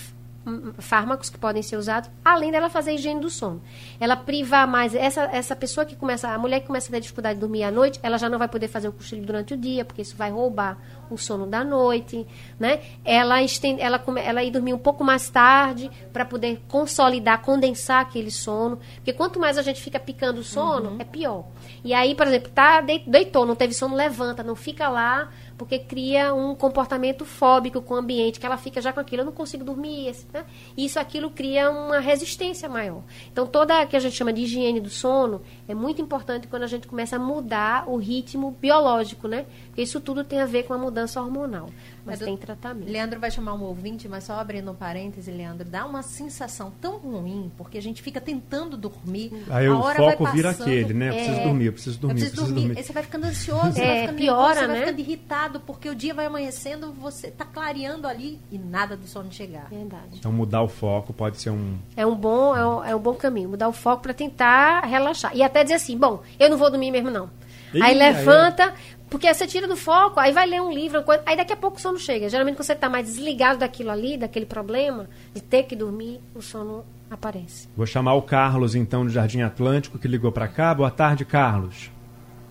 [0.78, 3.60] fármacos que podem ser usados, além dela fazer a higiene do sono.
[3.98, 7.34] Ela privar mais, essa, essa pessoa que começa, a mulher que começa a ter dificuldade
[7.34, 9.84] de dormir à noite, ela já não vai poder fazer o cochilo durante o dia,
[9.84, 10.78] porque isso vai roubar
[11.14, 12.26] o sono da noite,
[12.58, 12.80] né?
[13.04, 18.30] Ela estende, ela, ela ir dormir um pouco mais tarde para poder consolidar, condensar aquele
[18.30, 20.96] sono, porque quanto mais a gente fica picando o sono, uhum.
[20.98, 21.44] é pior.
[21.84, 26.34] E aí, por exemplo, tá deitou, não teve sono, levanta, não fica lá porque cria
[26.34, 29.64] um comportamento fóbico com o ambiente, que ela fica já com aquilo, eu não consigo
[29.64, 30.44] dormir, né?
[30.76, 33.02] e isso aquilo cria uma resistência maior.
[33.32, 36.64] Então, toda a que a gente chama de higiene do sono é muito importante quando
[36.64, 39.46] a gente começa a mudar o ritmo biológico, né?
[39.66, 41.68] Porque isso tudo tem a ver com a mudança hormonal.
[42.04, 42.88] Mas, tem tratamento.
[42.88, 46.98] Leandro vai chamar um ouvinte, mas só abrindo um parêntese, Leandro, dá uma sensação tão
[46.98, 49.32] ruim, porque a gente fica tentando dormir.
[49.50, 51.08] Aí o foco vira aquele, né?
[51.08, 52.60] Eu preciso é, dormir, eu preciso dormir, eu preciso, preciso dormir.
[52.68, 52.78] dormir.
[52.78, 54.66] Aí você vai ficando ansioso, é, vai ficando piora, nervoso, né?
[54.66, 59.06] vai ficando irritado, porque o dia vai amanhecendo, você está clareando ali e nada do
[59.06, 59.68] sono chegar.
[59.68, 60.18] Verdade.
[60.18, 61.76] Então mudar o foco pode ser um.
[61.96, 63.48] É um bom, é um, é um bom caminho.
[63.48, 65.32] Mudar o foco para tentar relaxar.
[65.34, 67.30] E até dizer assim, bom, eu não vou dormir mesmo, não.
[67.74, 68.72] Ih, aí levanta,
[69.16, 71.80] porque você tira do foco, aí vai ler um livro, aí daqui a pouco o
[71.80, 72.28] sono chega.
[72.28, 76.42] Geralmente, quando você está mais desligado daquilo ali, daquele problema, de ter que dormir, o
[76.42, 77.66] sono aparece.
[77.74, 80.74] Vou chamar o Carlos, então, do Jardim Atlântico, que ligou para cá.
[80.74, 81.90] Boa tarde, Carlos.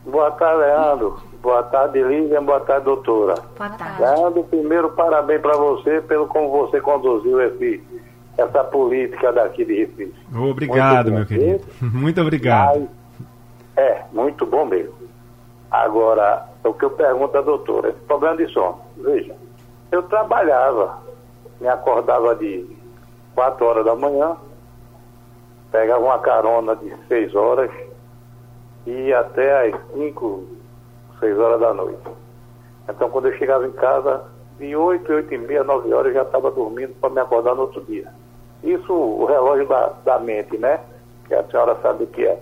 [0.04, 1.22] Boa tarde, Leandro.
[1.40, 2.42] Boa tarde, Lívia.
[2.42, 3.36] Boa tarde, doutora.
[3.56, 4.02] Boa tarde.
[4.02, 7.84] Leandro, primeiro, parabéns para você pelo como você conduziu esse,
[8.40, 10.16] essa política daqui de Recife.
[10.36, 11.64] Obrigado, meu querido.
[11.80, 12.90] Muito obrigado.
[13.78, 14.96] Mas, é, muito bom mesmo.
[15.70, 18.80] Agora, o que eu pergunto à doutora, esse problema de sono.
[18.98, 19.36] Veja,
[19.92, 21.00] eu trabalhava,
[21.60, 22.68] me acordava de
[23.36, 24.36] 4 horas da manhã,
[25.72, 27.72] pegava uma carona de 6 horas
[28.86, 30.44] e ia até às 5,
[31.20, 32.08] 6 horas da noite.
[32.88, 34.24] Então, quando eu chegava em casa,
[34.58, 37.64] de 8, 8 e meia, 9 horas, eu já estava dormindo para me acordar no
[37.64, 38.12] outro dia.
[38.64, 40.80] Isso, o relógio da, da mente, né?
[41.28, 42.40] Que a senhora sabe o que é.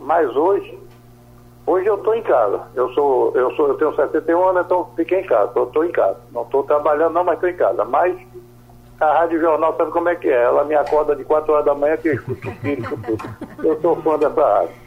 [0.00, 0.78] Mas hoje,
[1.66, 2.60] Hoje eu estou em casa.
[2.74, 5.52] Eu sou, eu sou, eu tenho 71 anos, então fiquei em casa.
[5.54, 6.18] Eu estou em casa.
[6.32, 7.84] Não estou trabalhando não, mas estou em casa.
[7.84, 8.16] Mas
[9.00, 10.42] a Rádio Jornal sabe como é que é.
[10.42, 13.36] Ela me acorda de 4 horas da manhã que eu escuto tudo.
[13.62, 14.82] Eu sou fã dessa rádio.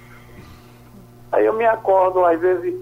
[1.32, 2.74] Aí eu me acordo, às vezes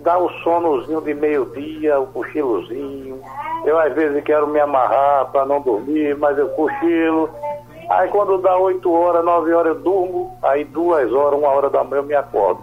[0.00, 3.20] dá o sonozinho de meio-dia, o cochilozinho.
[3.64, 7.30] Eu às vezes quero me amarrar para não dormir, mas eu cochilo.
[7.90, 11.84] Aí quando dá 8 horas, 9 horas eu durmo, aí duas horas, uma hora da
[11.84, 12.62] manhã eu me acordo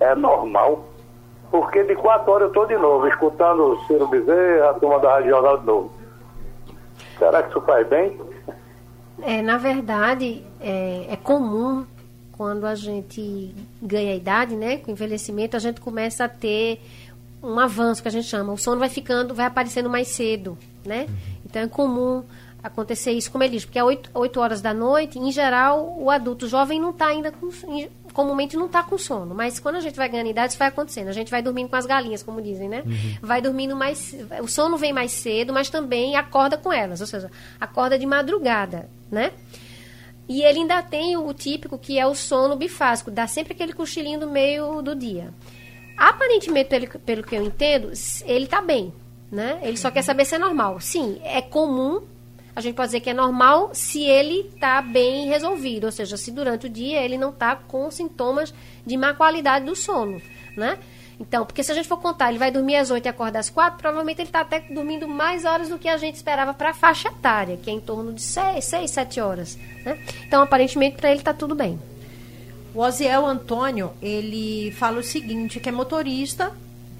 [0.00, 0.84] é normal,
[1.50, 5.14] porque de quatro horas eu estou de novo, escutando o Ciro Bezerra, a turma da
[5.14, 5.92] Rádio Jornal de novo.
[7.18, 8.20] Será que isso faz bem?
[9.22, 11.86] É, na verdade, é, é comum
[12.32, 16.80] quando a gente ganha idade, né, com envelhecimento, a gente começa a ter
[17.42, 18.52] um avanço que a gente chama.
[18.52, 21.06] O sono vai ficando, vai aparecendo mais cedo, né?
[21.44, 22.24] Então é comum
[22.62, 26.10] acontecer isso, como ele diz, porque é 8, 8 horas da noite, em geral, o
[26.10, 27.48] adulto jovem não está ainda com,
[28.16, 31.08] comumente não está com sono, mas quando a gente vai ganhando idade, isso vai acontecendo.
[31.08, 32.82] A gente vai dormindo com as galinhas, como dizem, né?
[32.86, 33.18] Uhum.
[33.20, 34.16] Vai dormindo mais.
[34.42, 38.88] O sono vem mais cedo, mas também acorda com elas, ou seja, acorda de madrugada,
[39.10, 39.32] né?
[40.26, 44.18] E ele ainda tem o típico que é o sono bifásico, dá sempre aquele cochilinho
[44.18, 45.28] do meio do dia.
[45.94, 47.92] Aparentemente, pelo, pelo que eu entendo,
[48.24, 48.94] ele está bem,
[49.30, 49.60] né?
[49.62, 50.80] Ele só quer saber se é normal.
[50.80, 52.00] Sim, é comum
[52.56, 56.32] a gente pode dizer que é normal se ele está bem resolvido, ou seja, se
[56.32, 58.52] durante o dia ele não está com sintomas
[58.84, 60.22] de má qualidade do sono,
[60.56, 60.78] né?
[61.20, 63.50] Então, porque se a gente for contar, ele vai dormir às 8 e acordar às
[63.50, 66.74] 4, provavelmente ele está até dormindo mais horas do que a gente esperava para a
[66.74, 69.58] faixa etária, que é em torno de 6, 6 7 horas.
[69.84, 69.98] Né?
[70.26, 71.78] Então, aparentemente, para ele está tudo bem.
[72.74, 76.52] O Osiel Antônio, ele fala o seguinte, que é motorista,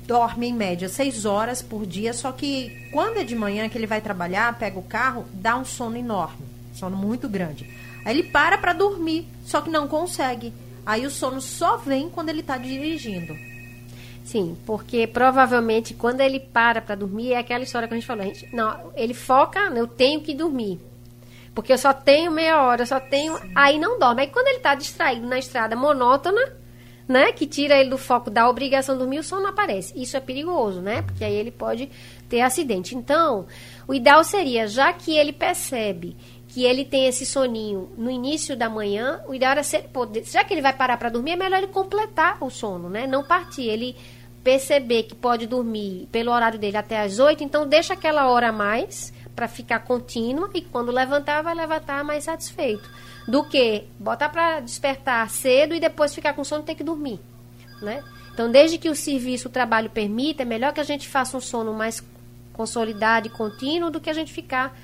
[0.07, 3.87] dorme em média 6 horas por dia, só que quando é de manhã que ele
[3.87, 7.69] vai trabalhar, pega o carro, dá um sono enorme, sono muito grande.
[8.05, 10.53] Aí ele para para dormir, só que não consegue.
[10.85, 13.37] Aí o sono só vem quando ele está dirigindo.
[14.25, 18.25] Sim, porque provavelmente quando ele para para dormir é aquela história que a gente falou.
[18.25, 20.81] A gente, não, ele foca, eu tenho que dormir.
[21.55, 23.37] Porque eu só tenho meia hora, eu só tenho.
[23.38, 23.53] Sim.
[23.55, 24.23] Aí não dorme.
[24.23, 26.40] Aí quando ele está distraído na estrada monótona,
[27.09, 27.33] né?
[27.33, 29.92] Que tira ele do foco da obrigação de dormir, o sono aparece.
[30.01, 31.03] Isso é perigoso, né?
[31.03, 31.88] Porque aí ele pode
[32.29, 32.95] ter acidente.
[32.95, 33.47] Então,
[33.87, 36.16] o ideal seria, já que ele percebe
[36.49, 40.42] que ele tem esse soninho no início da manhã, o ideal era ser, poder, já
[40.42, 43.07] que ele vai parar para dormir, é melhor ele completar o sono, né?
[43.07, 43.95] Não partir, ele
[44.42, 48.53] perceber que pode dormir pelo horário dele até as 8, então deixa aquela hora a
[48.53, 52.88] mais para ficar contínua e quando levantar vai levantar mais satisfeito
[53.26, 57.20] do que botar para despertar cedo e depois ficar com sono e ter que dormir,
[57.82, 58.02] né?
[58.32, 61.40] Então, desde que o serviço, o trabalho permita, é melhor que a gente faça um
[61.40, 62.02] sono mais
[62.52, 64.76] consolidado e contínuo do que a gente ficar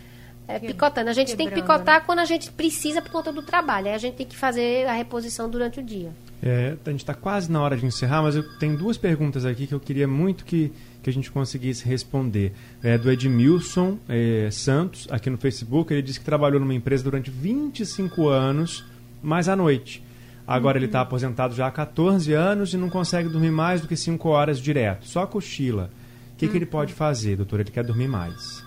[0.48, 1.10] é, picotando.
[1.10, 2.02] A gente tem que picotar né?
[2.04, 3.88] quando a gente precisa por conta do trabalho.
[3.88, 6.10] Aí a gente tem que fazer a reposição durante o dia.
[6.42, 9.66] É, a gente está quase na hora de encerrar, mas eu tenho duas perguntas aqui
[9.66, 10.72] que eu queria muito que,
[11.02, 12.52] que a gente conseguisse responder.
[12.82, 15.92] É do Edmilson é, Santos, aqui no Facebook.
[15.92, 18.84] Ele disse que trabalhou numa empresa durante 25 anos,
[19.22, 20.02] mas à noite.
[20.46, 20.80] Agora uhum.
[20.80, 24.28] ele está aposentado já há 14 anos e não consegue dormir mais do que 5
[24.28, 25.90] horas direto, só cochila.
[26.32, 26.52] O que, uhum.
[26.52, 27.60] que ele pode fazer, doutor?
[27.60, 28.61] Ele quer dormir mais.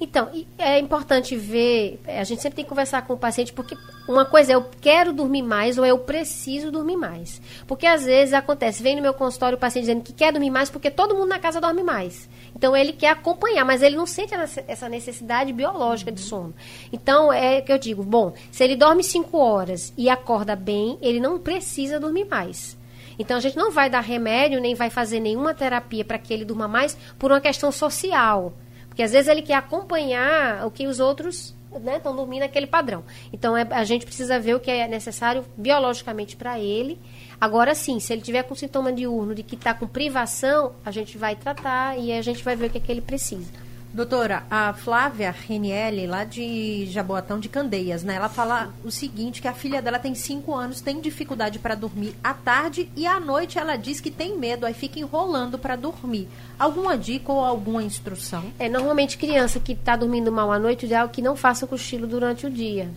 [0.00, 3.76] Então, é importante ver, a gente sempre tem que conversar com o paciente, porque
[4.08, 7.42] uma coisa é eu quero dormir mais ou eu preciso dormir mais.
[7.66, 10.70] Porque às vezes acontece, vem no meu consultório o paciente dizendo que quer dormir mais
[10.70, 12.28] porque todo mundo na casa dorme mais.
[12.54, 14.32] Então ele quer acompanhar, mas ele não sente
[14.68, 16.54] essa necessidade biológica de sono.
[16.92, 21.18] Então é que eu digo, bom, se ele dorme 5 horas e acorda bem, ele
[21.18, 22.78] não precisa dormir mais.
[23.18, 26.44] Então a gente não vai dar remédio, nem vai fazer nenhuma terapia para que ele
[26.44, 28.54] durma mais por uma questão social.
[28.98, 33.04] Porque às vezes ele quer acompanhar o que os outros estão né, dormindo naquele padrão.
[33.32, 36.98] Então é, a gente precisa ver o que é necessário biologicamente para ele.
[37.40, 41.16] Agora sim, se ele tiver com sintoma diurno de que está com privação, a gente
[41.16, 43.52] vai tratar e a gente vai ver o que, é que ele precisa.
[43.90, 48.16] Doutora, a Flávia Renielli, lá de Jaboatão de Candeias, né?
[48.16, 52.14] Ela fala o seguinte, que a filha dela tem 5 anos, tem dificuldade para dormir
[52.22, 56.28] à tarde e à noite ela diz que tem medo, aí fica enrolando para dormir.
[56.58, 58.52] Alguma dica ou alguma instrução?
[58.58, 62.46] É, normalmente criança que está dormindo mal à noite, é que não faça cochilo durante
[62.46, 62.90] o dia,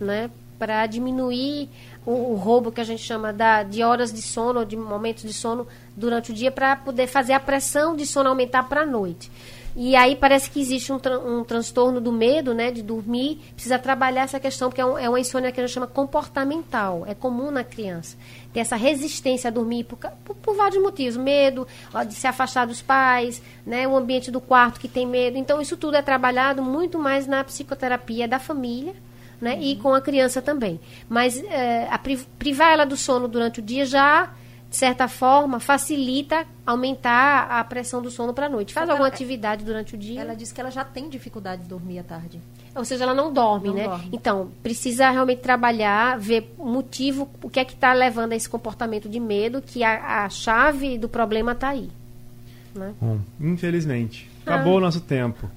[0.00, 0.30] né?
[0.58, 1.68] Para diminuir
[2.06, 5.24] o, o, roubo que a gente chama da, de horas de sono, ou de momentos
[5.24, 8.86] de sono durante o dia, para poder fazer a pressão de sono aumentar para a
[8.86, 9.30] noite.
[9.76, 13.40] E aí parece que existe um, tra um transtorno do medo, né, de dormir.
[13.54, 17.04] Precisa trabalhar essa questão, porque é, um, é uma insônia que a gente chama comportamental.
[17.06, 18.16] É comum na criança.
[18.52, 21.16] Ter essa resistência a dormir por, por, por vários motivos.
[21.16, 21.66] Medo
[22.06, 25.36] de se afastar dos pais, né, o ambiente do quarto que tem medo.
[25.36, 28.94] Então, isso tudo é trabalhado muito mais na psicoterapia da família,
[29.40, 29.54] né?
[29.54, 29.62] Uhum.
[29.62, 30.80] E com a criança também.
[31.08, 31.98] Mas é, a
[32.38, 34.32] privar ela do sono durante o dia já
[34.70, 38.74] de certa forma, facilita aumentar a pressão do sono para a noite.
[38.74, 40.20] Faz alguma ela, atividade durante o dia.
[40.20, 42.38] Ela diz que ela já tem dificuldade de dormir à tarde.
[42.74, 43.84] Ou seja, ela não dorme, não né?
[43.84, 44.10] Dorme.
[44.12, 48.48] Então, precisa realmente trabalhar, ver o motivo, o que é que está levando a esse
[48.48, 51.88] comportamento de medo, que a, a chave do problema está aí.
[52.74, 52.92] Né?
[53.00, 54.30] Bom, infelizmente.
[54.44, 54.76] Acabou ah.
[54.76, 55.50] o nosso tempo.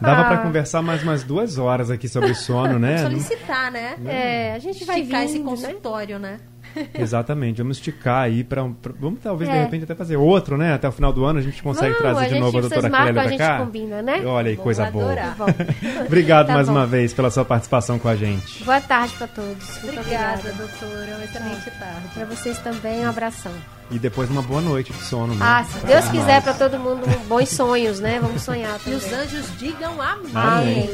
[0.00, 0.24] Dava ah.
[0.24, 2.98] para conversar mais umas duas horas aqui sobre sono, né?
[2.98, 3.96] Solicitar, né?
[4.06, 5.44] É, a gente vai ficar esse né?
[5.44, 6.32] consultório, né?
[6.32, 6.51] né?
[6.94, 9.52] Exatamente, vamos esticar aí para um, vamos talvez é.
[9.52, 10.74] de repente até fazer outro, né?
[10.74, 13.12] Até o final do ano a gente consegue vamos, trazer de novo a doutora Clélia
[13.12, 13.58] para cá.
[13.58, 14.22] Combina, né?
[14.24, 15.14] Olha aí, coisa boa.
[16.06, 16.74] Obrigado tá mais bom.
[16.74, 18.64] uma vez pela sua participação com a gente.
[18.64, 19.82] Boa tarde para todos.
[19.82, 21.16] Muito obrigada, obrigada, doutora.
[21.16, 22.08] Uma excelente tarde.
[22.14, 23.52] Para vocês também, um abração.
[23.90, 25.40] E depois uma boa noite de sono, né?
[25.42, 28.18] Ah, se Deus quiser para todo mundo bons sonhos, né?
[28.22, 28.78] Vamos sonhar.
[28.78, 28.94] Também.
[28.94, 30.32] E os anjos digam amém.
[30.34, 30.90] amém.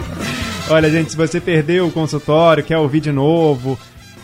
[0.68, 3.78] Olha, gente, se você perdeu o consultório, quer ouvir de novo,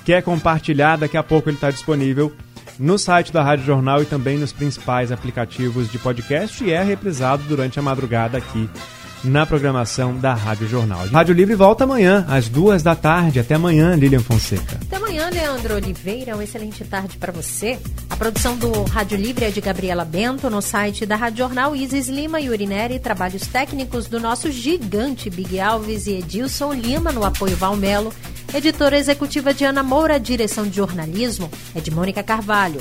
[0.04, 2.32] quer compartilhar, daqui a pouco ele está disponível
[2.78, 7.42] no site da Rádio Jornal e também nos principais aplicativos de podcast e é reprisado
[7.44, 8.68] durante a madrugada aqui
[9.24, 11.06] na programação da Rádio Jornal.
[11.06, 13.40] Rádio Livre volta amanhã, às duas da tarde.
[13.40, 14.78] Até amanhã, Lilian Fonseca.
[14.82, 16.34] Até amanhã, Leandro Oliveira.
[16.34, 17.78] Uma excelente tarde para você.
[18.10, 22.08] A produção do Rádio Livre é de Gabriela Bento, no site da Rádio Jornal, Isis
[22.08, 22.98] Lima e Urineri.
[22.98, 28.12] Trabalhos técnicos do nosso gigante Big Alves e Edilson Lima, no apoio Valmelo.
[28.52, 32.80] Editora executiva de Ana Moura, direção de jornalismo é de Mônica Carvalho.